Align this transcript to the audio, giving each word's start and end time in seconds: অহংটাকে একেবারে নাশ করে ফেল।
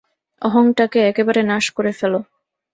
অহংটাকে 0.41 0.99
একেবারে 1.09 1.41
নাশ 1.49 1.65
করে 1.77 1.91
ফেল। 1.99 2.13